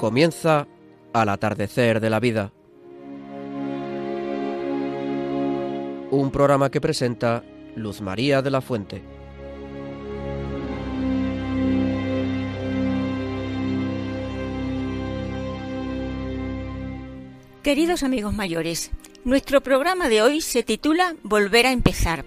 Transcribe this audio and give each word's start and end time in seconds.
Comienza 0.00 0.66
al 1.12 1.28
atardecer 1.28 2.00
de 2.00 2.08
la 2.08 2.20
vida. 2.20 2.54
Un 6.10 6.30
programa 6.32 6.70
que 6.70 6.80
presenta 6.80 7.44
Luz 7.76 8.00
María 8.00 8.40
de 8.40 8.50
la 8.50 8.62
Fuente. 8.62 9.02
Queridos 17.62 18.02
amigos 18.02 18.32
mayores, 18.32 18.92
nuestro 19.26 19.60
programa 19.60 20.08
de 20.08 20.22
hoy 20.22 20.40
se 20.40 20.62
titula 20.62 21.14
Volver 21.22 21.66
a 21.66 21.72
empezar 21.72 22.24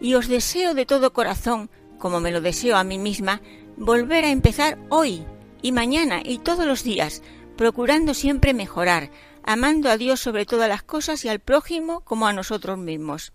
y 0.00 0.14
os 0.14 0.28
deseo 0.28 0.72
de 0.72 0.86
todo 0.86 1.12
corazón, 1.12 1.68
como 1.98 2.20
me 2.20 2.30
lo 2.30 2.40
deseo 2.40 2.76
a 2.76 2.84
mí 2.84 2.96
misma, 2.96 3.42
volver 3.76 4.24
a 4.24 4.30
empezar 4.30 4.78
hoy 4.88 5.26
y 5.62 5.72
mañana 5.72 6.20
y 6.24 6.38
todos 6.38 6.66
los 6.66 6.84
días, 6.84 7.22
procurando 7.56 8.14
siempre 8.14 8.54
mejorar, 8.54 9.10
amando 9.42 9.88
a 9.90 9.96
Dios 9.96 10.20
sobre 10.20 10.46
todas 10.46 10.68
las 10.68 10.82
cosas 10.82 11.24
y 11.24 11.28
al 11.28 11.40
prójimo 11.40 12.00
como 12.00 12.26
a 12.26 12.32
nosotros 12.32 12.78
mismos. 12.78 13.32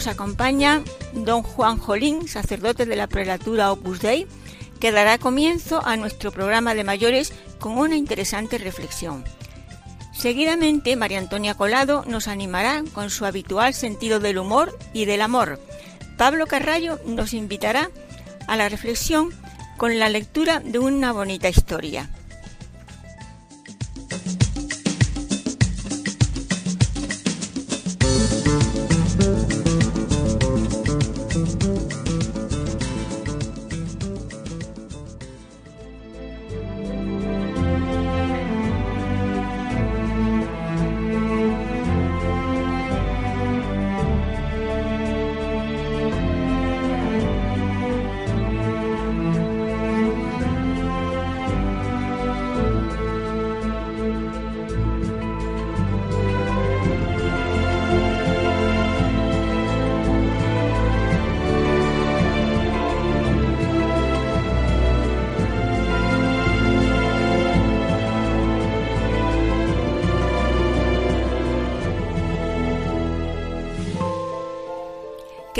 Nos 0.00 0.06
acompaña 0.06 0.82
don 1.12 1.42
Juan 1.42 1.76
Jolín, 1.76 2.26
sacerdote 2.26 2.86
de 2.86 2.96
la 2.96 3.06
prelatura 3.06 3.70
Opus 3.70 4.00
Dei, 4.00 4.26
que 4.80 4.92
dará 4.92 5.18
comienzo 5.18 5.86
a 5.86 5.98
nuestro 5.98 6.32
programa 6.32 6.74
de 6.74 6.84
mayores 6.84 7.34
con 7.58 7.76
una 7.76 7.96
interesante 7.96 8.56
reflexión. 8.56 9.24
Seguidamente, 10.14 10.96
María 10.96 11.18
Antonia 11.18 11.52
Colado 11.52 12.02
nos 12.06 12.28
animará 12.28 12.82
con 12.94 13.10
su 13.10 13.26
habitual 13.26 13.74
sentido 13.74 14.20
del 14.20 14.38
humor 14.38 14.74
y 14.94 15.04
del 15.04 15.20
amor. 15.20 15.60
Pablo 16.16 16.46
Carrallo 16.46 16.98
nos 17.04 17.34
invitará 17.34 17.90
a 18.46 18.56
la 18.56 18.70
reflexión 18.70 19.34
con 19.76 19.98
la 19.98 20.08
lectura 20.08 20.60
de 20.60 20.78
una 20.78 21.12
bonita 21.12 21.50
historia. 21.50 22.08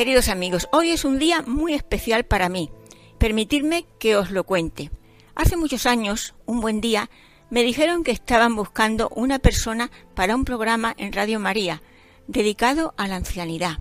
Queridos 0.00 0.30
amigos, 0.30 0.66
hoy 0.72 0.92
es 0.92 1.04
un 1.04 1.18
día 1.18 1.42
muy 1.42 1.74
especial 1.74 2.24
para 2.24 2.48
mí. 2.48 2.70
Permitidme 3.18 3.84
que 3.98 4.16
os 4.16 4.30
lo 4.30 4.44
cuente. 4.44 4.90
Hace 5.34 5.58
muchos 5.58 5.84
años, 5.84 6.34
un 6.46 6.62
buen 6.62 6.80
día, 6.80 7.10
me 7.50 7.62
dijeron 7.62 8.02
que 8.02 8.10
estaban 8.10 8.56
buscando 8.56 9.10
una 9.10 9.40
persona 9.40 9.90
para 10.14 10.34
un 10.34 10.46
programa 10.46 10.94
en 10.96 11.12
Radio 11.12 11.38
María, 11.38 11.82
dedicado 12.28 12.94
a 12.96 13.08
la 13.08 13.16
ancianidad. 13.16 13.80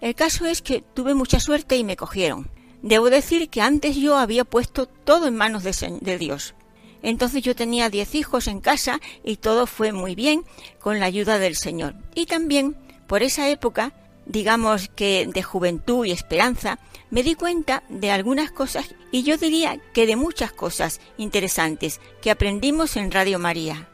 El 0.00 0.14
caso 0.14 0.46
es 0.46 0.62
que 0.62 0.80
tuve 0.80 1.12
mucha 1.12 1.40
suerte 1.40 1.76
y 1.76 1.84
me 1.84 1.94
cogieron. 1.94 2.50
Debo 2.80 3.10
decir 3.10 3.50
que 3.50 3.60
antes 3.60 3.96
yo 3.96 4.16
había 4.16 4.46
puesto 4.46 4.86
todo 4.86 5.26
en 5.26 5.36
manos 5.36 5.62
de, 5.62 5.98
de 6.00 6.16
Dios. 6.16 6.54
Entonces 7.02 7.42
yo 7.42 7.54
tenía 7.54 7.90
diez 7.90 8.14
hijos 8.14 8.48
en 8.48 8.62
casa 8.62 8.98
y 9.22 9.36
todo 9.36 9.66
fue 9.66 9.92
muy 9.92 10.14
bien 10.14 10.42
con 10.78 11.00
la 11.00 11.04
ayuda 11.04 11.38
del 11.38 11.54
Señor. 11.54 11.96
Y 12.14 12.24
también, 12.24 12.78
por 13.06 13.22
esa 13.22 13.50
época, 13.50 13.92
digamos 14.26 14.88
que 14.88 15.26
de 15.26 15.42
juventud 15.42 16.06
y 16.06 16.12
esperanza, 16.12 16.78
me 17.10 17.22
di 17.22 17.34
cuenta 17.34 17.82
de 17.88 18.10
algunas 18.10 18.50
cosas 18.50 18.94
y 19.12 19.24
yo 19.24 19.36
diría 19.36 19.78
que 19.92 20.06
de 20.06 20.16
muchas 20.16 20.52
cosas 20.52 21.00
interesantes 21.18 22.00
que 22.22 22.30
aprendimos 22.30 22.96
en 22.96 23.10
Radio 23.10 23.38
María. 23.38 23.89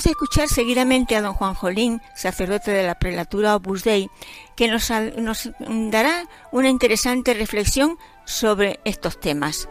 Vamos 0.00 0.06
a 0.06 0.12
escuchar 0.12 0.48
seguidamente 0.48 1.14
a 1.14 1.20
don 1.20 1.34
Juan 1.34 1.52
Jolín, 1.52 2.00
sacerdote 2.16 2.70
de 2.70 2.84
la 2.84 2.98
prelatura 2.98 3.54
Opus 3.54 3.84
Dei, 3.84 4.08
que 4.56 4.66
nos, 4.66 4.88
dará 4.88 6.24
una 6.52 6.70
interesante 6.70 7.34
reflexión 7.34 7.98
sobre 8.24 8.80
estos 8.86 9.20
temas. 9.20 9.68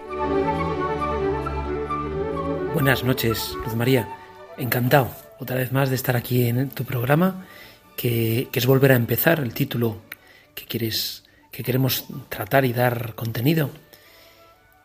Buenas 2.75 3.03
noches, 3.03 3.55
Luz 3.65 3.73
María. 3.73 4.07
Encantado 4.59 5.09
otra 5.39 5.55
vez 5.55 5.71
más 5.71 5.89
de 5.89 5.95
estar 5.95 6.15
aquí 6.15 6.45
en 6.45 6.69
tu 6.69 6.83
programa 6.83 7.47
que, 7.97 8.49
es 8.53 8.65
volver 8.67 8.91
a 8.91 8.97
empezar, 8.97 9.39
el 9.39 9.55
título 9.55 9.97
que 10.53 10.65
quieres, 10.65 11.23
que 11.51 11.63
queremos 11.63 12.05
tratar 12.29 12.65
y 12.65 12.73
dar 12.73 13.15
contenido. 13.15 13.71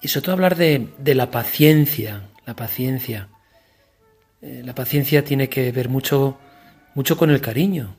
Y 0.01 0.09
sobre 0.09 0.25
todo 0.25 0.33
hablar 0.37 0.57
de, 0.57 0.89
la 1.05 1.31
paciencia, 1.31 2.31
la 2.47 2.57
paciencia. 2.57 3.29
Eh, 4.45 4.61
la 4.63 4.75
paciencia 4.75 5.25
tiene 5.25 5.49
que 5.49 5.73
ver 5.73 5.89
mucho, 5.89 6.37
mucho 6.95 7.17
con 7.17 7.31
el 7.31 7.41
cariño. 7.41 7.97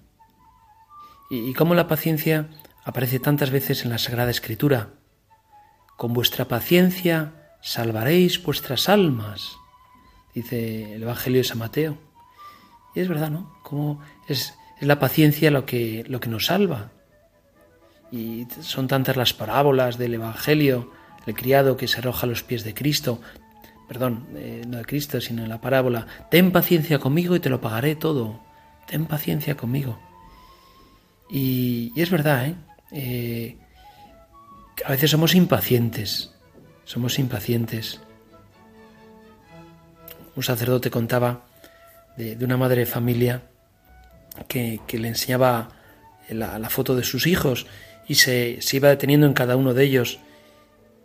Y, 1.31 1.56
cómo 1.56 1.74
la 1.74 1.88
paciencia 1.88 2.50
aparece 2.83 3.19
tantas 3.19 3.50
veces 3.50 3.83
en 3.83 3.89
la 3.89 3.97
Sagrada 3.97 4.30
Escritura. 4.30 4.89
Con 5.97 6.13
vuestra 6.13 6.47
paciencia 6.47 7.33
salvaréis 7.63 8.44
vuestras 8.44 8.89
almas, 8.89 9.57
dice 10.36 10.94
el 10.94 11.01
Evangelio 11.01 11.39
de 11.39 11.45
San 11.45 11.57
Mateo. 11.57 11.97
Y 12.94 13.00
es 13.00 13.07
verdad, 13.07 13.31
¿no? 13.31 13.57
Como 13.63 14.01
es, 14.27 14.53
es 14.80 14.88
la 14.88 15.00
paciencia 15.00 15.50
lo 15.50 15.65
que, 15.65 16.06
lo 16.07 16.19
que 16.19 16.30
nos 16.30 16.45
salva. 16.45 16.91
Y 18.12 18.45
son 18.62 18.88
tantas 18.88 19.18
las 19.18 19.33
parábolas 19.33 19.98
del 19.98 20.13
Evangelio, 20.13 20.91
el 21.25 21.33
criado 21.33 21.75
que 21.75 21.88
se 21.88 21.98
arroja 21.98 22.27
a 22.27 22.30
los 22.30 22.44
pies 22.44 22.63
de 22.63 22.75
Cristo, 22.75 23.19
perdón, 23.87 24.27
eh, 24.35 24.63
no 24.67 24.77
de 24.77 24.85
Cristo, 24.85 25.21
sino 25.21 25.43
en 25.43 25.49
la 25.49 25.61
parábola, 25.61 26.07
ten 26.29 26.51
paciencia 26.51 26.99
conmigo 26.99 27.35
y 27.35 27.39
te 27.39 27.49
lo 27.49 27.61
pagaré 27.61 27.95
todo, 27.95 28.39
ten 28.87 29.05
paciencia 29.05 29.55
conmigo. 29.55 29.99
Y, 31.29 31.91
es 31.95 32.09
verdad, 32.09 32.47
¿eh? 32.47 32.55
¿eh? 32.91 33.57
a 34.85 34.91
veces 34.91 35.11
somos 35.11 35.35
impacientes, 35.35 36.31
somos 36.83 37.19
impacientes. 37.19 38.01
Un 40.35 40.43
sacerdote 40.43 40.89
contaba 40.89 41.45
de, 42.17 42.38
una 42.43 42.57
madre 42.57 42.81
de 42.81 42.85
familia 42.85 43.43
que, 44.47 44.79
le 44.91 45.07
enseñaba 45.07 45.69
la, 46.29 46.69
foto 46.69 46.95
de 46.95 47.03
sus 47.03 47.25
hijos 47.27 47.67
y 48.07 48.15
se, 48.15 48.61
se, 48.61 48.77
iba 48.77 48.89
deteniendo 48.89 49.25
en 49.25 49.33
cada 49.33 49.55
uno 49.55 49.73
de 49.73 49.83
ellos. 49.83 50.19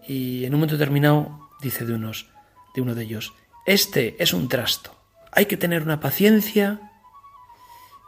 Y 0.06 0.44
en 0.44 0.54
un 0.54 0.60
momento 0.60 0.76
determinado 0.76 1.48
dice 1.62 1.86
de, 1.86 1.94
unos, 1.94 2.26
de 2.74 2.80
uno 2.80 2.94
de 2.94 3.04
ellos, 3.04 3.32
este 3.66 4.16
es 4.22 4.32
un 4.32 4.48
trasto, 4.48 5.00
hay 5.32 5.46
que 5.46 5.56
tener 5.56 5.82
una 5.82 6.00
paciencia. 6.00 6.80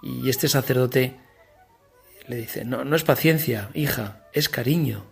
Y 0.03 0.29
este 0.29 0.49
sacerdote 0.49 1.17
le 2.27 2.37
dice, 2.37 2.65
no, 2.65 2.85
no 2.85 2.97
es 2.97 3.05
paciencia, 3.05 3.71
hija, 3.75 4.29
es 4.33 4.49
cariño. 4.49 5.05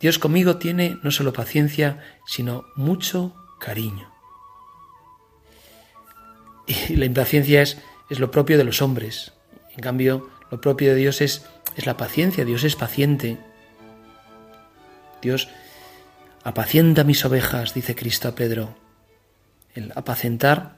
Dios 0.00 0.18
conmigo 0.18 0.56
tiene 0.56 0.98
no 1.02 1.10
solo 1.10 1.32
paciencia, 1.32 2.02
sino 2.26 2.64
mucho 2.74 3.34
cariño. 3.58 4.10
Y 6.66 6.96
la 6.96 7.04
impaciencia 7.04 7.60
es, 7.62 7.78
es 8.08 8.18
lo 8.18 8.30
propio 8.30 8.56
de 8.56 8.64
los 8.64 8.80
hombres. 8.80 9.32
En 9.76 9.80
cambio, 9.80 10.30
lo 10.50 10.60
propio 10.60 10.90
de 10.90 10.96
Dios 10.96 11.20
es, 11.20 11.46
es 11.76 11.84
la 11.84 11.96
paciencia. 11.96 12.44
Dios 12.44 12.64
es 12.64 12.76
paciente. 12.76 13.38
Dios 15.20 15.48
apacienta 16.42 17.04
mis 17.04 17.24
ovejas, 17.24 17.74
dice 17.74 17.94
Cristo 17.94 18.28
a 18.28 18.34
Pedro. 18.34 18.76
El 19.74 19.92
apacentar 19.94 20.76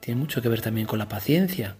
tiene 0.00 0.20
mucho 0.20 0.42
que 0.42 0.48
ver 0.48 0.60
también 0.60 0.86
con 0.86 0.98
la 0.98 1.08
paciencia. 1.08 1.76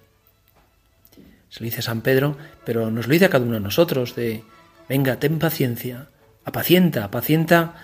Se 1.49 1.61
lo 1.61 1.65
dice 1.65 1.83
San 1.83 2.01
Pedro, 2.01 2.37
pero 2.65 2.91
nos 2.91 3.07
lo 3.07 3.13
dice 3.13 3.27
a 3.27 3.31
cada 3.31 3.45
uno 3.45 3.55
de 3.55 3.61
nosotros, 3.61 4.15
de, 4.17 4.43
venga, 4.89 5.19
ten 5.19 5.39
paciencia, 5.39 6.09
apacienta, 6.45 7.05
apacienta 7.05 7.75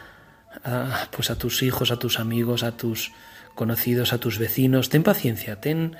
a, 0.65 1.09
pues 1.11 1.31
a 1.31 1.37
tus 1.37 1.63
hijos, 1.63 1.91
a 1.91 1.99
tus 1.99 2.19
amigos, 2.19 2.63
a 2.63 2.77
tus 2.77 3.13
conocidos, 3.55 4.13
a 4.13 4.19
tus 4.19 4.39
vecinos, 4.39 4.89
ten 4.89 5.03
paciencia, 5.03 5.61
ten, 5.61 5.97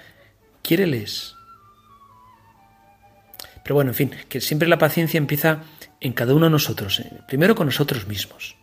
quiéreles. 0.63 1.37
Pero 3.63 3.75
bueno, 3.75 3.91
en 3.91 3.95
fin, 3.95 4.11
que 4.29 4.41
siempre 4.41 4.69
la 4.69 4.79
paciencia 4.79 5.19
empieza 5.19 5.63
en 6.01 6.13
cada 6.13 6.35
uno 6.35 6.47
de 6.47 6.51
nosotros, 6.51 7.01
eh, 7.01 7.21
primero 7.29 7.55
con 7.55 7.67
nosotros 7.67 8.07
mismos. 8.07 8.57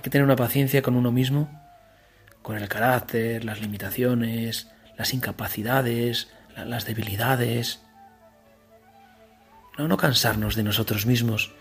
Hay 0.00 0.04
que 0.04 0.08
tener 0.08 0.24
una 0.24 0.34
paciencia 0.34 0.80
con 0.80 0.96
uno 0.96 1.12
mismo, 1.12 1.50
con 2.40 2.56
el 2.56 2.70
carácter, 2.70 3.44
las 3.44 3.60
limitaciones, 3.60 4.70
las 4.96 5.12
incapacidades, 5.12 6.28
las 6.56 6.86
debilidades. 6.86 7.82
No, 9.76 9.88
no 9.88 9.98
cansarnos 9.98 10.56
de 10.56 10.62
nosotros 10.62 11.04
mismos. 11.04 11.52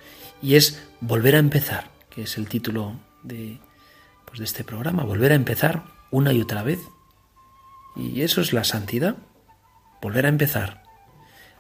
Y 0.42 0.56
es 0.56 0.88
volver 1.02 1.36
a 1.36 1.40
empezar, 1.40 1.90
que 2.10 2.22
es 2.22 2.38
el 2.38 2.48
título 2.48 2.98
de, 3.24 3.60
pues 4.24 4.40
de 4.40 4.46
este 4.46 4.64
programa, 4.64 5.04
volver 5.04 5.34
a 5.34 5.36
empezar 5.36 5.84
una 6.10 6.32
y 6.32 6.40
otra 6.40 6.64
vez. 6.64 6.80
Y 7.98 8.22
eso 8.22 8.40
es 8.40 8.54
la 8.54 8.64
santidad, 8.64 9.18
volver 10.02 10.26
a 10.26 10.30
empezar. 10.30 10.84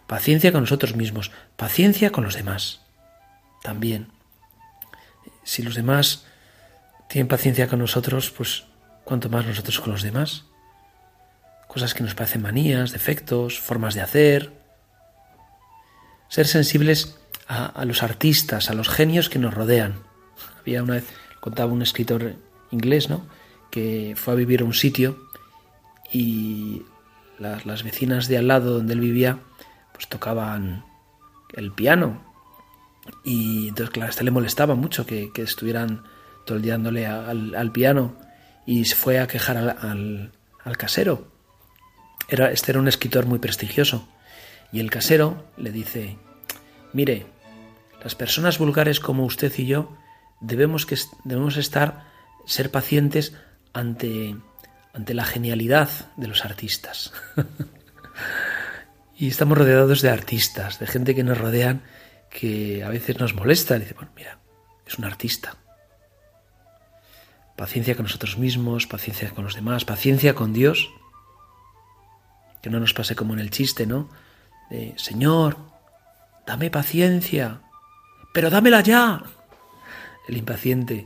Paciencia 0.08 0.54
con 0.54 0.62
nosotros 0.62 0.96
mismos, 0.96 1.30
paciencia 1.58 2.14
con 2.14 2.24
los 2.24 2.36
demás. 2.36 2.86
También. 3.64 4.14
Si 5.44 5.62
los 5.62 5.76
demás 5.76 6.26
tienen 7.10 7.28
paciencia 7.28 7.68
con 7.68 7.80
nosotros, 7.80 8.32
pues 8.32 8.66
cuanto 9.04 9.30
más 9.30 9.46
nosotros 9.46 9.80
con 9.80 9.92
los 9.92 10.04
demás. 10.04 10.46
Cosas 11.68 11.94
que 11.94 12.04
nos 12.04 12.16
parecen 12.16 12.42
manías, 12.42 12.92
defectos, 12.92 13.60
formas 13.60 13.96
de 13.96 14.02
hacer. 14.02 14.54
Ser 16.30 16.48
sensibles 16.48 17.20
a, 17.48 17.84
los 17.86 18.04
artistas, 18.04 18.70
a 18.70 18.74
los 18.74 18.88
genios 18.88 19.30
que 19.30 19.40
nos 19.40 19.54
rodean. 19.54 20.04
Había 20.60 20.84
una 20.84 20.96
vez, 20.96 21.08
contaba 21.40 21.74
un 21.74 21.82
escritor 21.82 22.36
inglés, 22.72 23.10
¿no? 23.10 23.26
que 23.72 24.14
fue 24.16 24.34
a 24.34 24.38
vivir 24.38 24.62
a 24.62 24.66
un 24.66 24.74
sitio 24.74 25.18
y 26.12 26.84
las, 27.38 27.84
vecinas 27.84 28.28
de 28.28 28.38
al 28.38 28.48
lado 28.48 28.74
donde 28.74 28.94
él 28.94 29.00
vivía 29.00 29.40
pues 29.94 30.08
tocaban 30.08 30.86
el 31.54 31.72
piano 31.72 32.22
y 33.24 33.70
entonces 33.70 33.92
claro, 33.92 34.10
este 34.10 34.24
le 34.24 34.32
molestaba 34.32 34.76
mucho 34.76 35.06
que, 35.06 35.32
estuvieran 35.36 36.04
todo 36.56 37.56
al, 37.58 37.72
piano 37.72 38.16
y 38.66 38.86
se 38.86 38.96
fue 38.96 39.20
a 39.20 39.28
quejar 39.28 39.58
al, 39.58 40.32
al, 40.64 40.78
casero. 40.78 41.32
Era, 42.28 42.52
este 42.52 42.72
era 42.72 42.80
un 42.80 42.88
escritor 42.88 43.26
muy 43.26 43.40
prestigioso 43.40 44.08
y 44.72 44.80
el 44.80 44.90
casero 44.90 45.46
le 45.58 45.72
dice, 45.72 46.18
mire, 46.94 47.26
las 48.04 48.16
personas 48.16 48.58
vulgares 48.58 49.00
como 49.00 49.26
usted 49.26 49.52
y 49.58 49.66
yo 49.66 49.96
debemos, 50.42 50.86
que, 50.86 50.98
debemos 51.24 51.58
estar, 51.58 52.06
ser 52.46 52.72
pacientes 52.72 53.34
ante, 53.74 54.36
ante 54.94 55.14
la 55.14 55.26
genialidad 55.26 55.90
de 56.18 56.28
los 56.28 56.46
artistas. 56.46 57.12
y 59.18 59.28
estamos 59.28 59.58
rodeados 59.58 60.02
de 60.02 60.10
artistas, 60.10 60.80
de 60.80 60.88
gente 60.88 61.16
que 61.16 61.24
nos 61.24 61.38
rodean 61.38 61.84
que 62.30 62.84
a 62.84 62.90
veces 62.90 63.20
nos 63.20 63.34
molesta. 63.34 63.78
Dice, 63.80 63.94
bueno, 63.94 64.12
mira, 64.16 64.40
es 64.86 64.98
un 64.98 65.06
artista. 65.06 65.56
Paciencia 67.60 67.96
con 67.96 68.04
nosotros 68.04 68.38
mismos, 68.38 68.88
paciencia 68.88 69.32
con 69.32 69.44
los 69.44 69.54
demás, 69.54 69.84
paciencia 69.84 70.34
con 70.34 70.54
Dios. 70.54 70.90
Que 72.62 72.70
no 72.70 72.80
nos 72.80 72.94
pase 72.94 73.18
como 73.18 73.34
en 73.34 73.40
el 73.40 73.50
chiste, 73.50 73.86
¿no? 73.86 74.10
De, 74.70 74.94
Señor, 74.96 75.58
dame 76.48 76.72
paciencia, 76.72 77.60
pero 78.34 78.50
dámela 78.50 78.80
ya. 78.80 79.24
El 80.30 80.38
impaciente. 80.38 81.06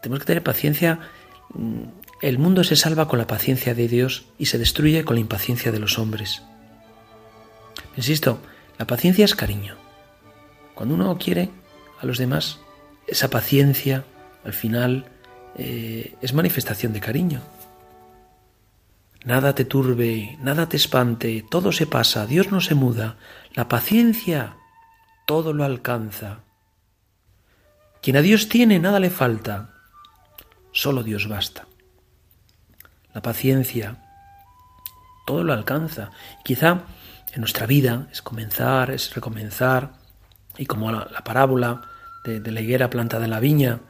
Tenemos 0.00 0.20
que 0.20 0.26
tener 0.26 0.44
paciencia 0.44 1.00
el 2.22 2.38
mundo 2.38 2.62
se 2.62 2.76
salva 2.76 3.08
con 3.08 3.18
la 3.18 3.26
paciencia 3.26 3.74
de 3.74 3.88
Dios 3.88 4.26
y 4.38 4.46
se 4.46 4.58
destruye 4.58 5.04
con 5.04 5.16
la 5.16 5.20
impaciencia 5.20 5.72
de 5.72 5.80
los 5.80 5.98
hombres. 5.98 6.44
Insisto, 7.96 8.38
la 8.78 8.86
paciencia 8.86 9.24
es 9.24 9.34
cariño. 9.34 9.74
Cuando 10.76 10.94
uno 10.94 11.18
quiere 11.18 11.50
a 12.00 12.06
los 12.06 12.18
demás, 12.18 12.60
esa 13.08 13.28
paciencia 13.28 14.04
al 14.44 14.52
final 14.52 15.10
eh, 15.56 16.14
es 16.20 16.32
manifestación 16.32 16.92
de 16.92 17.00
cariño. 17.00 17.40
Nada 19.24 19.54
te 19.54 19.64
turbe, 19.64 20.38
nada 20.40 20.68
te 20.68 20.76
espante, 20.76 21.44
todo 21.50 21.72
se 21.72 21.86
pasa, 21.86 22.26
Dios 22.26 22.52
no 22.52 22.60
se 22.60 22.74
muda, 22.74 23.16
la 23.54 23.66
paciencia 23.66 24.56
todo 25.26 25.52
lo 25.52 25.64
alcanza. 25.64 26.40
Quien 28.00 28.16
a 28.16 28.22
Dios 28.22 28.48
tiene, 28.48 28.78
nada 28.78 29.00
le 29.00 29.10
falta, 29.10 29.72
Solo 30.76 31.02
Dios 31.02 31.26
basta. 31.26 31.66
La 33.14 33.22
paciencia, 33.22 33.96
todo 35.26 35.42
lo 35.42 35.54
alcanza. 35.54 36.10
Quizá 36.44 36.82
en 37.32 37.40
nuestra 37.40 37.64
vida 37.64 38.08
es 38.12 38.20
comenzar, 38.20 38.90
es 38.90 39.14
recomenzar, 39.14 39.94
y 40.58 40.66
como 40.66 40.92
la, 40.92 41.06
parábola 41.24 41.80
de, 42.26 42.52
la 42.52 42.60
higuera 42.60 42.90
plantada 42.90 43.24
en 43.24 43.30
la 43.30 43.40
viña, 43.40 43.80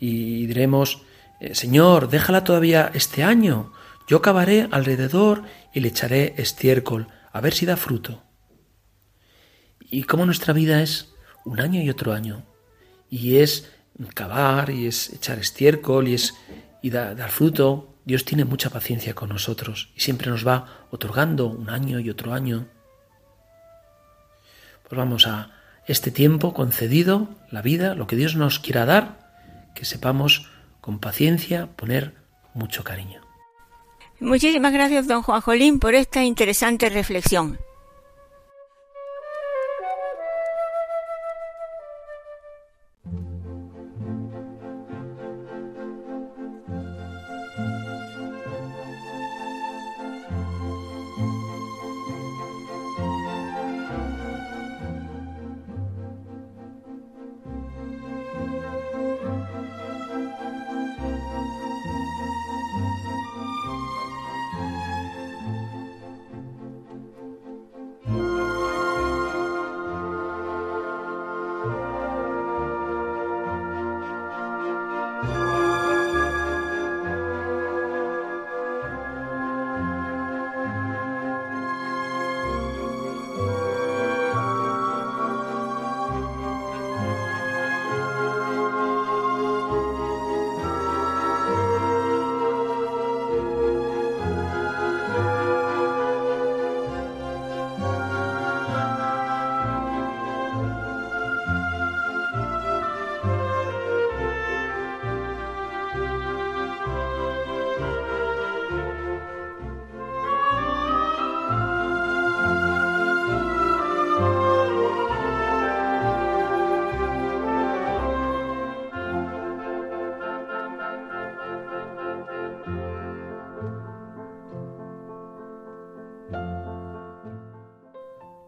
y, 0.00 0.46
diremos, 0.46 0.96
eh, 0.96 1.11
Señor, 1.50 2.08
déjala 2.08 2.44
todavía 2.44 2.90
este 2.94 3.24
año, 3.24 3.72
yo 4.06 4.22
cavaré 4.22 4.68
alrededor 4.70 5.42
y 5.74 5.80
le 5.80 5.88
echaré 5.88 6.34
estiércol, 6.36 7.08
a 7.32 7.40
ver 7.40 7.52
si 7.52 7.66
da 7.66 7.76
fruto. 7.76 8.22
Y 9.80 10.04
como 10.04 10.24
nuestra 10.24 10.54
vida 10.54 10.82
es 10.82 11.12
un 11.44 11.60
año 11.60 11.82
y 11.82 11.90
otro 11.90 12.12
año, 12.12 12.44
y 13.10 13.38
es 13.38 13.70
cavar 14.14 14.70
y 14.70 14.86
es 14.86 15.12
echar 15.12 15.38
estiércol 15.38 16.08
y 16.08 16.14
es 16.14 16.34
dar 16.82 17.30
fruto. 17.30 17.88
Dios 18.04 18.24
tiene 18.24 18.44
mucha 18.44 18.70
paciencia 18.70 19.14
con 19.14 19.28
nosotros 19.28 19.90
y 19.94 20.00
siempre 20.00 20.30
nos 20.30 20.46
va 20.46 20.86
otorgando 20.90 21.46
un 21.46 21.70
año 21.70 22.00
y 22.00 22.10
otro 22.10 22.34
año. 22.34 22.66
Pues 24.88 24.96
vamos 24.96 25.26
a 25.26 25.50
este 25.86 26.10
tiempo 26.10 26.54
concedido, 26.54 27.28
la 27.50 27.62
vida, 27.62 27.94
lo 27.94 28.06
que 28.06 28.16
Dios 28.16 28.34
nos 28.34 28.58
quiera 28.58 28.86
dar, 28.86 29.70
que 29.74 29.84
sepamos 29.84 30.51
con 30.82 30.98
paciencia 30.98 31.68
poner 31.76 32.12
mucho 32.52 32.84
cariño. 32.84 33.22
Muchísimas 34.20 34.72
gracias, 34.72 35.08
don 35.08 35.22
Juan 35.22 35.40
Jolín, 35.40 35.78
por 35.78 35.94
esta 35.94 36.22
interesante 36.22 36.90
reflexión. 36.90 37.58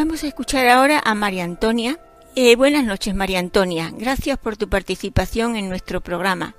Vamos 0.00 0.22
a 0.22 0.28
escuchar 0.28 0.68
ahora 0.68 1.00
a 1.04 1.16
María 1.16 1.42
Antonia. 1.42 1.96
Eh, 2.36 2.54
buenas 2.54 2.84
noches, 2.84 3.16
María 3.16 3.40
Antonia. 3.40 3.90
Gracias 3.98 4.38
por 4.38 4.56
tu 4.56 4.68
participación 4.68 5.56
en 5.56 5.68
nuestro 5.68 6.00
programa. 6.00 6.54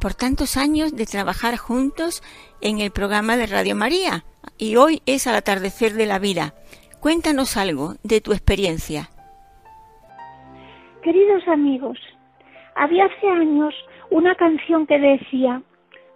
Por 0.00 0.14
tantos 0.14 0.56
años 0.56 0.94
de 0.94 1.04
trabajar 1.04 1.56
juntos 1.56 2.22
en 2.60 2.78
el 2.78 2.92
programa 2.92 3.36
de 3.36 3.48
Radio 3.48 3.74
María. 3.74 4.22
Y 4.58 4.76
hoy 4.76 5.02
es 5.06 5.26
al 5.26 5.34
atardecer 5.34 5.94
de 5.94 6.06
la 6.06 6.20
vida. 6.20 6.54
Cuéntanos 7.00 7.56
algo 7.56 7.94
de 8.04 8.20
tu 8.20 8.30
experiencia. 8.30 9.10
Queridos 11.02 11.48
amigos, 11.48 11.98
había 12.76 13.06
hace 13.06 13.26
años 13.26 13.74
una 14.10 14.36
canción 14.36 14.86
que 14.86 15.00
decía, 15.00 15.62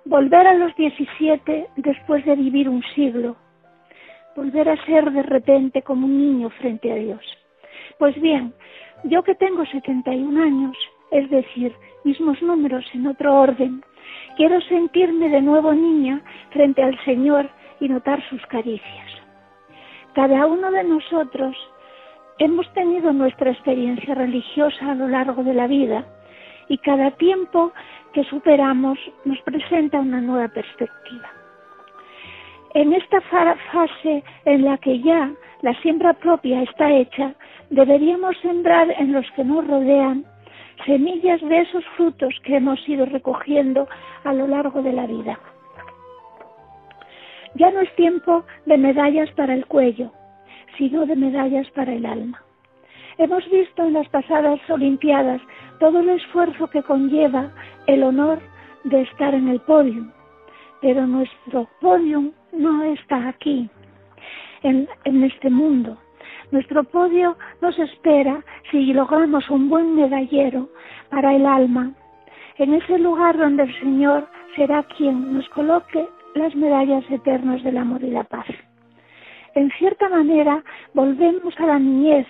volver 0.05 0.47
a 0.47 0.55
los 0.55 0.73
17 0.77 1.71
después 1.79 2.25
de 2.25 2.37
vivir 2.37 2.69
un 2.69 2.85
siglo 2.95 3.35
volver 4.37 4.69
a 4.69 4.85
ser 4.85 5.11
de 5.11 5.23
repente 5.23 5.83
como 5.83 6.07
un 6.07 6.19
niño 6.19 6.51
frente 6.51 6.91
a 6.93 6.97
Dios. 6.97 7.21
Pues 7.99 8.21
bien, 8.21 8.55
yo 9.05 9.23
que 9.23 9.35
tengo 9.35 9.65
71 9.67 10.43
años, 10.43 10.77
es 11.11 11.29
decir, 11.31 11.73
mismos 12.05 12.41
números 12.43 12.85
en 12.95 13.07
otro 13.07 13.35
orden, 13.39 13.83
quiero 14.37 14.61
sentirme 14.63 15.29
de 15.29 15.43
nuevo 15.43 15.73
niña 15.75 16.23
frente 16.51 16.83
al 16.83 16.99
Señor 17.05 17.49
y 17.81 17.89
notar 17.89 18.23
sus 18.29 18.45
caricias. 18.47 19.11
Cada 20.15 20.47
uno 20.47 20.71
de 20.71 20.85
nosotros 20.85 21.57
hemos 22.39 22.71
tenido 22.75 23.13
nuestra 23.13 23.51
experiencia 23.51 24.15
religiosa 24.15 24.93
a 24.93 24.95
lo 24.95 25.09
largo 25.09 25.43
de 25.43 25.55
la 25.55 25.67
vida 25.67 26.05
y 26.69 26.79
cada 26.79 27.11
tiempo 27.13 27.73
que 28.13 28.25
superamos 28.25 28.99
nos 29.25 29.41
presenta 29.43 29.99
una 30.01 30.21
nueva 30.21 30.49
perspectiva. 30.49 31.42
En 32.75 32.93
esta 32.95 33.21
fase 33.21 34.25
en 34.47 34.65
la 34.65 34.79
que 34.79 35.01
ya 35.01 35.31
la 35.61 35.75
siembra 35.83 36.15
propia 36.15 36.63
está 36.63 36.91
hecha, 36.91 37.35
deberíamos 37.69 38.37
sembrar 38.39 38.91
en 38.99 39.13
los 39.13 39.31
que 39.33 39.45
nos 39.45 39.67
rodean 39.67 40.25
semillas 40.87 41.41
de 41.43 41.61
esos 41.61 41.85
frutos 41.97 42.35
que 42.45 42.57
hemos 42.57 42.89
ido 42.89 43.05
recogiendo 43.05 43.87
a 44.25 44.33
lo 44.33 44.47
largo 44.47 44.83
de 44.83 44.93
la 44.93 45.07
vida. 45.07 45.39
Ya 47.57 47.71
no 47.71 47.81
es 47.81 47.95
tiempo 47.95 48.45
de 48.65 48.79
medallas 48.79 49.31
para 49.33 49.53
el 49.53 49.67
cuello, 49.67 50.11
sino 50.79 51.05
de 51.05 51.15
medallas 51.15 51.71
para 51.73 51.93
el 51.93 52.07
alma. 52.07 52.43
Hemos 53.19 53.49
visto 53.51 53.83
en 53.85 53.93
las 53.93 54.09
pasadas 54.09 54.59
Olimpiadas 54.71 55.43
todo 55.79 56.01
el 56.01 56.09
esfuerzo 56.09 56.69
que 56.69 56.83
conlleva 56.83 57.53
el 57.87 58.03
honor 58.03 58.41
de 58.85 59.03
estar 59.03 59.35
en 59.35 59.49
el 59.49 59.61
podio, 59.61 60.07
pero 60.81 61.07
nuestro 61.07 61.69
podium 61.81 62.33
no 62.53 62.85
está 62.85 63.29
aquí, 63.29 63.69
en, 64.63 64.89
este 65.25 65.51
mundo. 65.51 65.97
Nuestro 66.51 66.85
podio 66.85 67.37
nos 67.61 67.79
espera 67.79 68.45
si 68.71 68.93
logramos 68.93 69.49
un 69.51 69.69
buen 69.69 69.97
medallero 69.97 70.69
para 71.11 71.35
el 71.35 71.47
alma, 71.47 71.93
en 72.59 72.75
ese 72.75 72.99
lugar 72.99 73.39
donde 73.39 73.65
el 73.65 73.81
Señor 73.81 74.29
será 74.55 74.83
quien 74.83 75.35
nos 75.35 75.49
coloque 75.51 76.07
las 76.35 76.55
medallas 76.55 77.05
eternas 77.11 77.63
del 77.63 77.79
amor 77.79 78.03
y 78.05 78.11
la 78.11 78.25
paz. 78.25 78.47
En 79.55 79.71
cierta 79.73 80.09
manera, 80.09 80.63
volvemos 80.95 81.59
a 81.59 81.67
la 81.67 81.79
niñez 81.79 82.27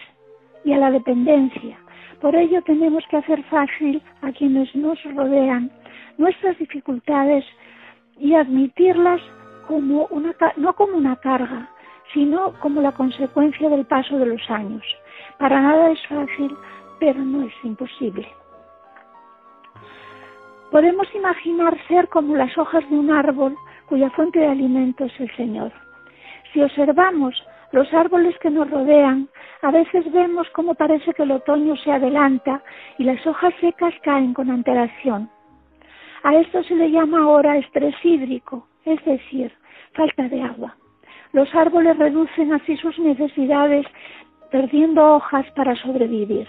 y 0.65 0.73
a 0.73 0.79
la 0.79 0.91
dependencia. 0.91 1.79
Por 2.21 2.37
ello 2.37 2.63
tenemos 2.63 3.05
que 3.11 3.17
hacer 3.17 3.43
fácil 3.45 4.01
a 4.23 4.31
quienes 4.33 4.75
nos 4.77 5.03
rodean 5.03 5.71
nuestras 6.19 6.57
dificultades 6.59 7.45
y 8.19 8.35
admitirlas 8.35 9.21
como 9.67 10.07
una, 10.07 10.35
no 10.57 10.75
como 10.75 10.97
una 10.97 11.17
carga, 11.17 11.69
sino 12.13 12.53
como 12.61 12.81
la 12.81 12.93
consecuencia 12.93 13.69
del 13.69 13.87
paso 13.87 14.19
de 14.19 14.27
los 14.27 14.51
años. 14.51 14.83
Para 15.39 15.61
nada 15.61 15.91
es 15.91 16.07
fácil, 16.07 16.57
pero 16.99 17.21
no 17.21 17.47
es 17.47 17.55
imposible. 17.65 18.29
Podemos 20.71 21.07
imaginar 21.15 21.77
ser 21.87 22.09
como 22.09 22.35
las 22.37 22.57
hojas 22.57 22.89
de 22.89 22.97
un 22.97 23.11
árbol 23.11 23.57
cuya 23.87 24.11
fuente 24.11 24.39
de 24.39 24.49
alimento 24.49 25.05
es 25.05 25.21
el 25.21 25.31
Señor. 25.37 25.73
Si 26.53 26.63
observamos 26.63 27.35
los 27.73 27.93
árboles 27.93 28.39
que 28.39 28.51
nos 28.51 28.71
rodean, 28.71 29.29
a 29.63 29.71
veces 29.71 30.11
vemos 30.13 30.49
cómo 30.55 30.75
parece 30.75 31.13
que 31.13 31.23
el 31.25 31.33
otoño 31.33 31.77
se 31.77 31.93
adelanta 31.93 32.63
y 32.99 33.05
las 33.05 33.27
hojas 33.27 33.53
secas 33.61 33.95
caen 34.03 34.35
con 34.35 34.51
antelación. 34.51 35.31
A 36.23 36.37
esto 36.37 36.63
se 36.63 36.75
le 36.75 36.91
llama 36.91 37.23
ahora 37.23 37.57
estrés 37.57 37.95
hídrico, 38.03 38.67
es 38.85 39.05
decir, 39.05 39.53
falta 39.95 40.29
de 40.29 40.43
agua. 40.43 40.77
Los 41.33 41.55
árboles 41.55 41.97
reducen 41.97 42.53
así 42.53 42.77
sus 42.77 42.99
necesidades 42.99 43.87
perdiendo 44.51 45.15
hojas 45.15 45.47
para 45.57 45.75
sobrevivir. 45.77 46.47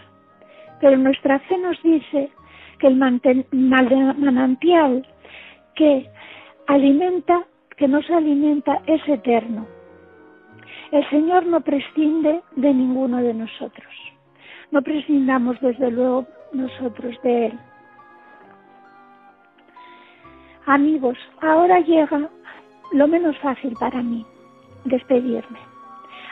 Pero 0.81 0.97
nuestra 0.97 1.39
fe 1.39 1.57
nos 1.57 1.81
dice 1.83 2.29
que 2.79 2.87
el 2.87 2.97
manantial 2.97 5.07
que 5.75 6.09
alimenta, 6.67 7.45
que 7.77 7.87
nos 7.87 8.09
alimenta, 8.09 8.81
es 8.85 9.07
eterno. 9.07 9.65
El 10.91 11.09
Señor 11.09 11.45
no 11.45 11.61
prescinde 11.61 12.41
de 12.55 12.73
ninguno 12.73 13.17
de 13.17 13.33
nosotros. 13.33 13.93
No 14.71 14.81
prescindamos 14.81 15.59
desde 15.61 15.89
luego 15.89 16.27
nosotros 16.51 17.15
de 17.23 17.47
Él. 17.47 17.59
Amigos, 20.65 21.17
ahora 21.41 21.79
llega 21.81 22.29
lo 22.93 23.07
menos 23.07 23.37
fácil 23.39 23.75
para 23.79 24.01
mí, 24.01 24.25
despedirme. 24.85 25.59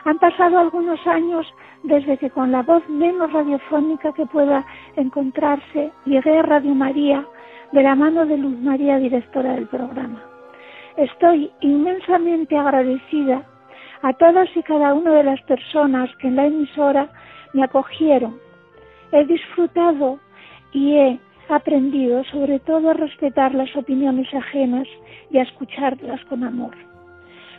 Han 0.05 0.17
pasado 0.19 0.57
algunos 0.57 1.05
años 1.05 1.45
desde 1.83 2.17
que 2.17 2.29
con 2.29 2.51
la 2.51 2.61
voz 2.61 2.88
menos 2.88 3.31
radiofónica 3.33 4.13
que 4.13 4.25
pueda 4.25 4.65
encontrarse 4.95 5.91
llegué 6.05 6.39
a 6.39 6.43
Radio 6.43 6.73
María 6.73 7.25
de 7.71 7.83
la 7.83 7.95
mano 7.95 8.25
de 8.25 8.38
Luz 8.38 8.57
María, 8.59 8.97
directora 9.00 9.53
del 9.53 9.67
programa. 9.67 10.23
Estoy 10.97 11.51
inmensamente 11.61 12.57
agradecida 12.57 13.43
a 14.01 14.13
todas 14.13 14.50
y 14.55 14.63
cada 14.63 14.93
una 14.93 15.11
de 15.11 15.23
las 15.23 15.41
personas 15.43 16.09
que 16.17 16.27
en 16.27 16.35
la 16.38 16.45
emisora 16.45 17.09
me 17.53 17.63
acogieron. 17.63 18.39
He 19.11 19.25
disfrutado 19.25 20.19
y 20.71 20.95
he 20.95 21.19
aprendido 21.51 22.24
sobre 22.25 22.60
todo 22.60 22.89
a 22.89 22.93
respetar 22.93 23.53
las 23.53 23.75
opiniones 23.75 24.34
ajenas 24.34 24.88
y 25.29 25.38
a 25.38 25.43
escucharlas 25.43 26.24
con 26.25 26.43
amor. 26.43 26.75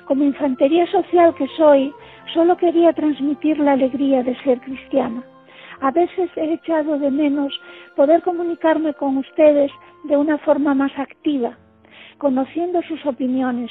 Como 0.06 0.24
infantería 0.24 0.86
social 0.90 1.34
que 1.34 1.46
soy, 1.56 1.92
solo 2.34 2.56
quería 2.56 2.92
transmitir 2.92 3.58
la 3.58 3.72
alegría 3.72 4.22
de 4.22 4.36
ser 4.42 4.60
cristiana. 4.60 5.22
A 5.80 5.90
veces 5.90 6.30
he 6.36 6.52
echado 6.54 6.98
de 6.98 7.10
menos 7.10 7.52
poder 7.96 8.22
comunicarme 8.22 8.94
con 8.94 9.18
ustedes 9.18 9.70
de 10.04 10.16
una 10.16 10.38
forma 10.38 10.74
más 10.74 10.92
activa, 10.98 11.56
conociendo 12.18 12.82
sus 12.82 13.04
opiniones, 13.04 13.70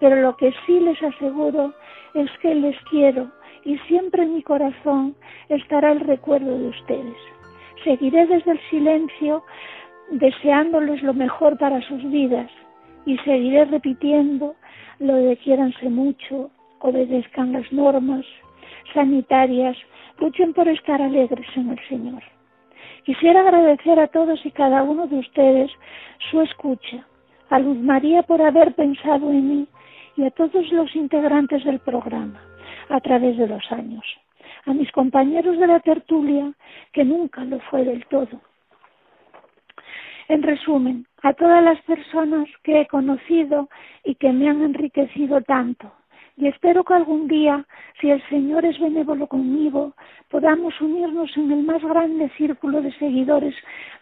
pero 0.00 0.16
lo 0.16 0.36
que 0.36 0.52
sí 0.66 0.80
les 0.80 1.00
aseguro 1.02 1.72
es 2.14 2.30
que 2.40 2.54
les 2.54 2.76
quiero 2.90 3.30
y 3.64 3.78
siempre 3.86 4.24
en 4.24 4.34
mi 4.34 4.42
corazón 4.42 5.14
estará 5.48 5.92
el 5.92 6.00
recuerdo 6.00 6.58
de 6.58 6.68
ustedes. 6.68 7.16
Seguiré 7.84 8.26
desde 8.26 8.52
el 8.52 8.60
silencio 8.70 9.44
deseándoles 10.10 11.02
lo 11.02 11.14
mejor 11.14 11.58
para 11.58 11.80
sus 11.82 12.02
vidas 12.10 12.50
y 13.06 13.16
seguiré 13.18 13.64
repitiendo 13.64 14.54
lo 14.98 15.14
de 15.16 15.36
quiéranse 15.36 15.88
mucho, 15.88 16.50
obedezcan 16.80 17.52
las 17.52 17.70
normas 17.72 18.24
sanitarias, 18.94 19.76
luchen 20.18 20.52
por 20.52 20.68
estar 20.68 21.00
alegres 21.00 21.46
en 21.56 21.70
el 21.70 21.88
Señor. 21.88 22.22
Quisiera 23.04 23.40
agradecer 23.40 23.98
a 23.98 24.06
todos 24.06 24.44
y 24.46 24.50
cada 24.52 24.82
uno 24.82 25.06
de 25.06 25.18
ustedes 25.18 25.70
su 26.30 26.40
escucha, 26.40 27.04
a 27.50 27.58
Luz 27.58 27.78
María 27.78 28.22
por 28.22 28.40
haber 28.40 28.74
pensado 28.74 29.30
en 29.30 29.48
mí 29.48 29.66
y 30.16 30.24
a 30.24 30.30
todos 30.30 30.70
los 30.70 30.94
integrantes 30.94 31.64
del 31.64 31.80
programa 31.80 32.40
a 32.88 33.00
través 33.00 33.36
de 33.38 33.48
los 33.48 33.72
años, 33.72 34.04
a 34.66 34.72
mis 34.72 34.90
compañeros 34.92 35.58
de 35.58 35.66
la 35.66 35.80
tertulia, 35.80 36.52
que 36.92 37.04
nunca 37.04 37.44
lo 37.44 37.58
fue 37.60 37.84
del 37.84 38.06
todo. 38.06 38.40
En 40.28 40.42
resumen, 40.42 41.06
a 41.22 41.32
todas 41.32 41.62
las 41.62 41.80
personas 41.82 42.48
que 42.62 42.80
he 42.80 42.86
conocido 42.86 43.68
y 44.04 44.14
que 44.14 44.32
me 44.32 44.48
han 44.48 44.62
enriquecido 44.62 45.40
tanto, 45.42 45.92
y 46.36 46.46
espero 46.46 46.84
que 46.84 46.94
algún 46.94 47.28
día, 47.28 47.66
si 48.00 48.10
el 48.10 48.22
Señor 48.28 48.64
es 48.64 48.78
benévolo 48.78 49.26
conmigo, 49.26 49.94
podamos 50.30 50.80
unirnos 50.80 51.36
en 51.36 51.52
el 51.52 51.62
más 51.62 51.82
grande 51.82 52.30
círculo 52.36 52.80
de 52.80 52.92
seguidores 52.94 53.54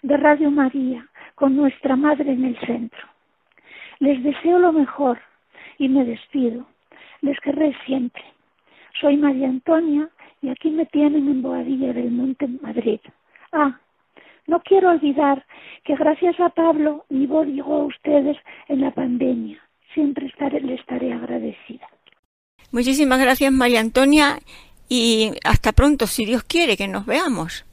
de 0.02 0.16
Radio 0.16 0.50
María, 0.50 1.06
con 1.34 1.56
nuestra 1.56 1.96
Madre 1.96 2.32
en 2.32 2.44
el 2.44 2.58
centro. 2.60 3.08
Les 3.98 4.22
deseo 4.22 4.58
lo 4.58 4.72
mejor 4.72 5.18
y 5.78 5.88
me 5.88 6.04
despido. 6.04 6.66
Les 7.20 7.38
querré 7.40 7.74
siempre. 7.84 8.22
Soy 9.00 9.16
María 9.16 9.48
Antonia 9.48 10.08
y 10.42 10.48
aquí 10.48 10.70
me 10.70 10.86
tienen 10.86 11.28
en 11.28 11.42
Boadilla 11.42 11.92
del 11.92 12.10
Monte, 12.10 12.48
Madrid. 12.48 13.00
Ah, 13.52 13.78
no 14.46 14.60
quiero 14.60 14.90
olvidar 14.90 15.44
que 15.84 15.94
gracias 15.96 16.38
a 16.40 16.48
Pablo 16.48 17.04
mi 17.08 17.26
voz 17.26 17.46
llegó 17.46 17.82
a 17.82 17.84
ustedes 17.86 18.36
en 18.68 18.80
la 18.80 18.90
pandemia. 18.90 19.60
Siempre 19.94 20.26
estaré, 20.26 20.60
le 20.60 20.74
estaré 20.74 21.12
agradecida. 21.12 21.86
Muchísimas 22.72 23.20
gracias 23.20 23.52
María 23.52 23.80
Antonia 23.80 24.38
y 24.88 25.32
hasta 25.44 25.72
pronto 25.72 26.06
si 26.06 26.24
Dios 26.24 26.42
quiere 26.44 26.76
que 26.76 26.88
nos 26.88 27.06
veamos. 27.06 27.64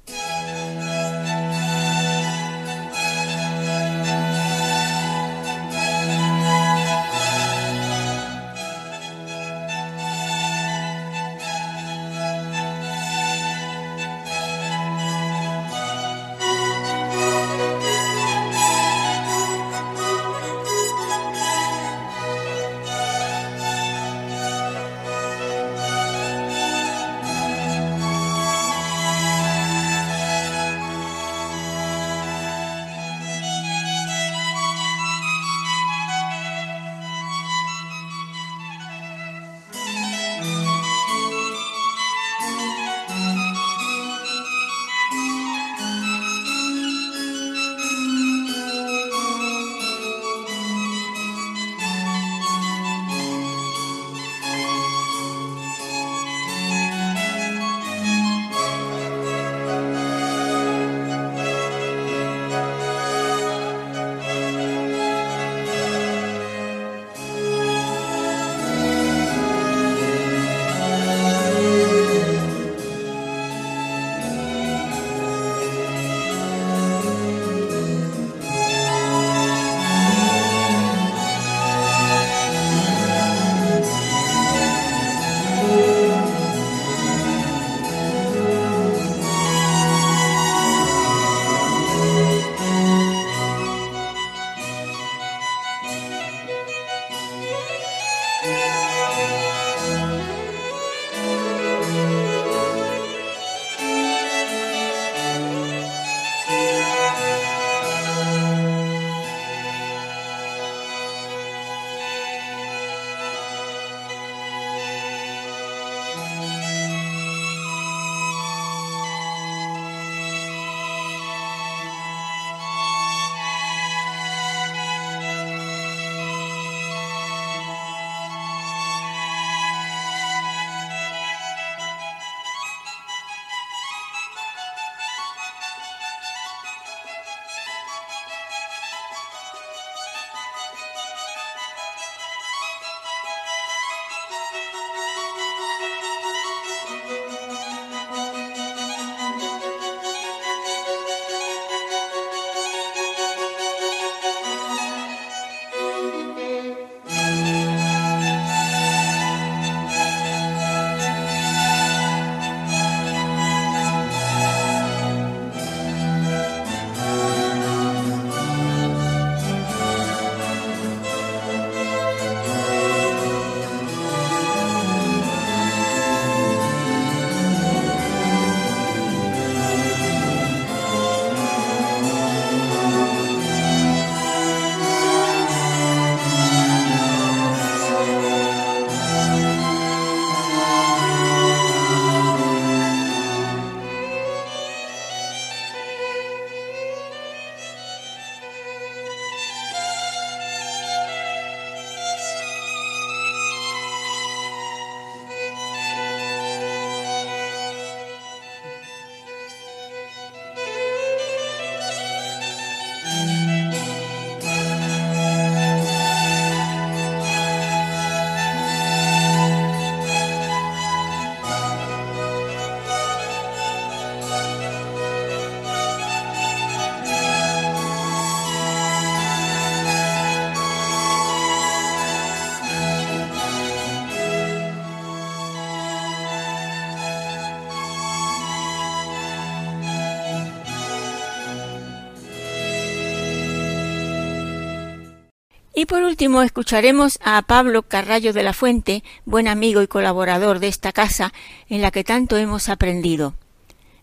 Por 245.87 246.03
último 246.03 246.41
escucharemos 246.41 247.17
a 247.23 247.41
Pablo 247.41 247.81
Carrallo 247.81 248.33
de 248.33 248.43
la 248.43 248.53
Fuente, 248.53 249.03
buen 249.25 249.47
amigo 249.47 249.81
y 249.81 249.87
colaborador 249.87 250.59
de 250.59 250.67
esta 250.67 250.91
casa 250.91 251.33
en 251.69 251.81
la 251.81 251.91
que 251.91 252.03
tanto 252.03 252.37
hemos 252.37 252.67
aprendido. 252.67 253.35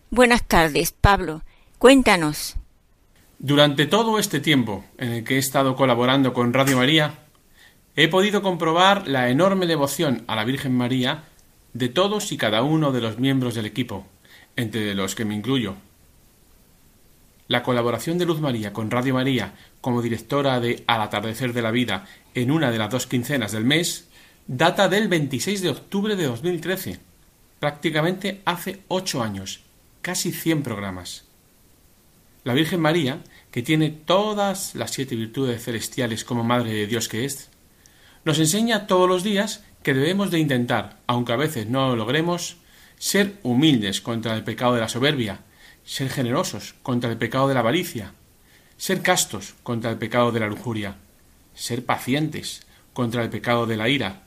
Buenas 0.09 0.43
tardes, 0.43 0.91
Pablo. 0.91 1.43
Cuéntanos. 1.77 2.55
Durante 3.37 3.85
todo 3.85 4.17
este 4.17 4.39
tiempo 4.39 4.83
en 4.97 5.11
el 5.11 5.23
que 5.23 5.35
he 5.35 5.37
estado 5.37 5.75
colaborando 5.75 6.33
con 6.33 6.53
Radio 6.53 6.77
María, 6.77 7.19
he 7.95 8.07
podido 8.07 8.41
comprobar 8.41 9.07
la 9.07 9.29
enorme 9.29 9.67
devoción 9.67 10.23
a 10.27 10.35
la 10.35 10.43
Virgen 10.43 10.75
María 10.75 11.25
de 11.73 11.89
todos 11.89 12.31
y 12.31 12.37
cada 12.37 12.63
uno 12.63 12.91
de 12.93 13.01
los 13.01 13.19
miembros 13.19 13.53
del 13.53 13.67
equipo, 13.67 14.07
entre 14.55 14.95
los 14.95 15.13
que 15.13 15.25
me 15.25 15.35
incluyo. 15.35 15.75
La 17.47 17.61
colaboración 17.61 18.17
de 18.17 18.25
Luz 18.25 18.39
María 18.39 18.73
con 18.73 18.89
Radio 18.89 19.13
María 19.13 19.53
como 19.79 20.01
directora 20.01 20.59
de 20.59 20.83
Al 20.87 21.01
atardecer 21.01 21.53
de 21.53 21.61
la 21.61 21.71
vida 21.71 22.05
en 22.33 22.49
una 22.49 22.71
de 22.71 22.79
las 22.79 22.89
dos 22.89 23.05
quincenas 23.05 23.51
del 23.51 23.65
mes 23.65 24.07
data 24.47 24.89
del 24.89 25.07
26 25.07 25.61
de 25.61 25.69
octubre 25.69 26.15
de 26.15 26.25
2013, 26.25 26.99
prácticamente 27.59 28.41
hace 28.45 28.81
ocho 28.87 29.23
años, 29.23 29.61
casi 30.01 30.31
cien 30.31 30.63
programas. 30.63 31.25
La 32.43 32.53
Virgen 32.53 32.79
María, 32.79 33.23
que 33.49 33.63
tiene 33.63 33.89
todas 33.89 34.75
las 34.75 34.91
siete 34.91 35.15
virtudes 35.15 35.63
celestiales 35.63 36.23
como 36.23 36.43
Madre 36.43 36.73
de 36.73 36.87
Dios 36.87 37.07
que 37.07 37.25
es, 37.25 37.49
nos 38.23 38.39
enseña 38.39 38.87
todos 38.87 39.09
los 39.09 39.23
días 39.23 39.63
que 39.81 39.93
debemos 39.93 40.31
de 40.31 40.39
intentar, 40.39 40.99
aunque 41.07 41.33
a 41.33 41.37
veces 41.37 41.67
no 41.67 41.89
lo 41.89 41.95
logremos, 41.95 42.57
ser 42.97 43.37
humildes 43.43 44.01
contra 44.01 44.35
el 44.35 44.43
pecado 44.43 44.75
de 44.75 44.81
la 44.81 44.89
soberbia, 44.89 45.41
ser 45.85 46.09
generosos 46.09 46.75
contra 46.83 47.11
el 47.11 47.17
pecado 47.17 47.47
de 47.47 47.53
la 47.53 47.59
avaricia, 47.61 48.13
ser 48.77 49.01
castos 49.01 49.55
contra 49.63 49.91
el 49.91 49.97
pecado 49.97 50.31
de 50.31 50.39
la 50.39 50.47
lujuria, 50.47 50.97
ser 51.53 51.85
pacientes 51.85 52.65
contra 52.93 53.23
el 53.23 53.29
pecado 53.29 53.65
de 53.65 53.77
la 53.77 53.87
ira, 53.87 54.23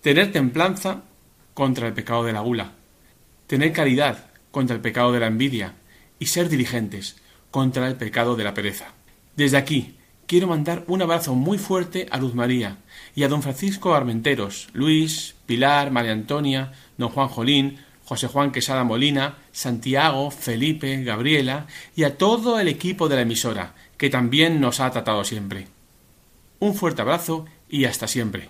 tener 0.00 0.32
templanza 0.32 1.02
contra 1.54 1.86
el 1.86 1.94
pecado 1.94 2.24
de 2.24 2.32
la 2.32 2.40
gula, 2.40 2.72
tener 3.46 3.72
caridad 3.72 4.30
contra 4.50 4.74
el 4.74 4.82
pecado 4.82 5.12
de 5.12 5.20
la 5.20 5.26
envidia 5.26 5.74
y 6.18 6.26
ser 6.26 6.48
diligentes 6.48 7.16
contra 7.50 7.86
el 7.88 7.96
pecado 7.96 8.36
de 8.36 8.44
la 8.44 8.54
pereza. 8.54 8.86
Desde 9.36 9.56
aquí 9.56 9.96
quiero 10.26 10.46
mandar 10.46 10.84
un 10.88 11.02
abrazo 11.02 11.34
muy 11.34 11.58
fuerte 11.58 12.06
a 12.10 12.18
Luz 12.18 12.34
María 12.34 12.78
y 13.14 13.22
a 13.22 13.28
don 13.28 13.42
Francisco 13.42 13.94
Armenteros, 13.94 14.68
Luis, 14.72 15.34
Pilar, 15.46 15.90
María 15.90 16.12
Antonia, 16.12 16.72
don 16.96 17.10
Juan 17.10 17.28
Jolín, 17.28 17.78
José 18.06 18.28
Juan 18.28 18.52
Quesada 18.52 18.84
Molina, 18.84 19.38
Santiago, 19.50 20.30
Felipe, 20.30 21.02
Gabriela 21.02 21.66
y 21.96 22.04
a 22.04 22.16
todo 22.16 22.60
el 22.60 22.68
equipo 22.68 23.08
de 23.08 23.16
la 23.16 23.22
emisora, 23.22 23.74
que 23.98 24.10
también 24.10 24.60
nos 24.60 24.78
ha 24.78 24.90
tratado 24.92 25.24
siempre. 25.24 25.66
Un 26.60 26.74
fuerte 26.76 27.02
abrazo 27.02 27.46
y 27.68 27.84
hasta 27.84 28.06
siempre. 28.06 28.48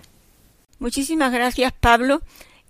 Muchísimas 0.77 1.31
gracias, 1.33 1.73
Pablo, 1.73 2.21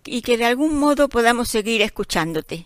y 0.05 0.21
que 0.21 0.37
de 0.37 0.45
algún 0.45 0.79
modo 0.79 1.09
podamos 1.09 1.49
seguir 1.49 1.81
escuchándote. 1.81 2.65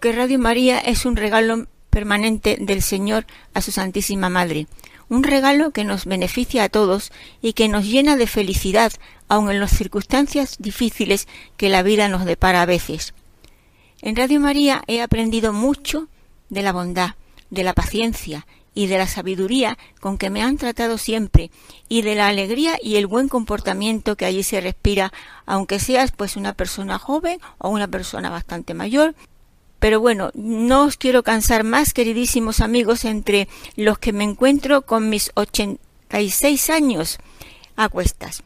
Que 0.00 0.12
Radio 0.12 0.38
María 0.38 0.78
es 0.78 1.06
un 1.06 1.16
regalo 1.16 1.68
permanente 1.88 2.58
del 2.60 2.82
Señor 2.82 3.24
a 3.54 3.62
su 3.62 3.72
Santísima 3.72 4.28
Madre, 4.28 4.66
un 5.08 5.22
regalo 5.22 5.70
que 5.70 5.84
nos 5.84 6.04
beneficia 6.04 6.64
a 6.64 6.68
todos 6.68 7.12
y 7.40 7.54
que 7.54 7.68
nos 7.68 7.86
llena 7.86 8.16
de 8.16 8.26
felicidad, 8.26 8.92
aun 9.28 9.50
en 9.50 9.58
las 9.58 9.70
circunstancias 9.70 10.56
difíciles 10.58 11.28
que 11.56 11.70
la 11.70 11.82
vida 11.82 12.08
nos 12.08 12.26
depara 12.26 12.62
a 12.62 12.66
veces. 12.66 13.14
En 14.02 14.16
Radio 14.16 14.38
María 14.38 14.82
he 14.86 15.00
aprendido 15.00 15.54
mucho 15.54 16.08
de 16.50 16.62
la 16.62 16.72
bondad, 16.72 17.14
de 17.48 17.64
la 17.64 17.72
paciencia 17.72 18.46
y 18.74 18.88
de 18.88 18.98
la 18.98 19.06
sabiduría 19.06 19.78
con 20.00 20.18
que 20.18 20.28
me 20.28 20.42
han 20.42 20.58
tratado 20.58 20.98
siempre 20.98 21.50
y 21.88 22.02
de 22.02 22.16
la 22.16 22.28
alegría 22.28 22.76
y 22.82 22.96
el 22.96 23.06
buen 23.06 23.28
comportamiento 23.28 24.16
que 24.16 24.26
allí 24.26 24.42
se 24.42 24.60
respira, 24.60 25.12
aunque 25.46 25.78
seas 25.78 26.12
pues 26.12 26.36
una 26.36 26.52
persona 26.52 26.98
joven 26.98 27.40
o 27.56 27.70
una 27.70 27.88
persona 27.88 28.28
bastante 28.28 28.74
mayor. 28.74 29.14
Pero 29.78 30.00
bueno, 30.00 30.30
no 30.34 30.84
os 30.84 30.96
quiero 30.96 31.22
cansar 31.22 31.62
más, 31.62 31.92
queridísimos 31.92 32.60
amigos, 32.60 33.04
entre 33.04 33.48
los 33.76 33.98
que 33.98 34.12
me 34.12 34.24
encuentro 34.24 34.82
con 34.82 35.08
mis 35.08 35.30
ochenta 35.34 36.20
y 36.20 36.30
seis 36.30 36.70
años 36.70 37.18
a 37.76 37.88
cuestas. 37.88 38.42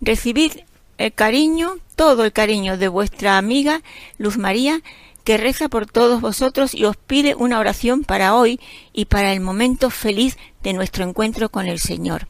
Recibid 0.00 0.52
el 0.98 1.12
cariño, 1.12 1.76
todo 1.94 2.24
el 2.24 2.32
cariño 2.32 2.78
de 2.78 2.88
vuestra 2.88 3.38
amiga 3.38 3.82
Luz 4.18 4.38
María, 4.38 4.80
que 5.24 5.36
reza 5.36 5.68
por 5.68 5.86
todos 5.86 6.20
vosotros 6.20 6.74
y 6.74 6.84
os 6.84 6.96
pide 6.96 7.34
una 7.34 7.58
oración 7.58 8.04
para 8.04 8.34
hoy 8.34 8.60
y 8.92 9.06
para 9.06 9.32
el 9.32 9.40
momento 9.40 9.90
feliz 9.90 10.38
de 10.62 10.72
nuestro 10.72 11.04
encuentro 11.04 11.48
con 11.48 11.66
el 11.66 11.80
Señor. 11.80 12.28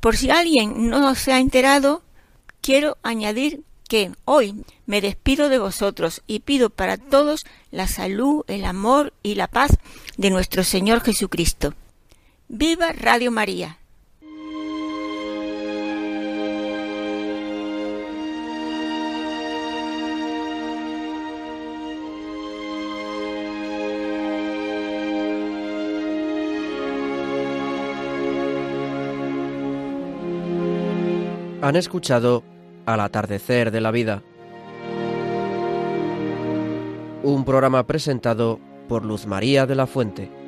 Por 0.00 0.16
si 0.16 0.30
alguien 0.30 0.88
no 0.88 1.14
se 1.14 1.32
ha 1.32 1.40
enterado, 1.40 2.02
quiero 2.60 2.96
añadir 3.02 3.62
que 3.88 4.12
hoy 4.24 4.64
me 4.86 5.00
despido 5.00 5.48
de 5.48 5.58
vosotros 5.58 6.22
y 6.26 6.40
pido 6.40 6.70
para 6.70 6.96
todos 6.96 7.44
la 7.70 7.88
salud, 7.88 8.44
el 8.48 8.64
amor 8.64 9.12
y 9.22 9.34
la 9.34 9.48
paz 9.48 9.78
de 10.16 10.30
nuestro 10.30 10.64
Señor 10.64 11.00
Jesucristo. 11.00 11.74
Viva 12.48 12.92
Radio 12.92 13.30
María, 13.30 13.78
Han 31.64 31.76
escuchado 31.76 32.44
Al 32.86 33.00
atardecer 33.00 33.70
de 33.70 33.80
la 33.80 33.90
vida, 33.90 34.22
un 37.22 37.44
programa 37.46 37.86
presentado 37.86 38.60
por 38.88 39.04
Luz 39.04 39.26
María 39.26 39.66
de 39.66 39.74
la 39.74 39.86
Fuente. 39.86 40.43